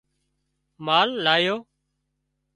مال 0.85 1.09
آليو 1.33 1.57